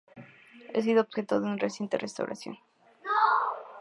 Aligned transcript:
Ha 0.73 0.81
sido 0.81 1.03
objeto 1.03 1.39
de 1.39 1.45
una 1.45 1.57
reciente 1.57 1.95
restauración. 1.99 2.57